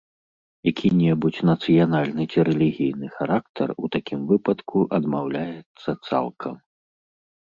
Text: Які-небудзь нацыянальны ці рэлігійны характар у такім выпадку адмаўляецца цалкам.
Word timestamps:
Які-небудзь 0.69 1.41
нацыянальны 1.49 2.23
ці 2.31 2.45
рэлігійны 2.47 3.07
характар 3.17 3.67
у 3.87 3.91
такім 3.95 4.19
выпадку 4.31 4.77
адмаўляецца 4.99 5.89
цалкам. 6.07 6.55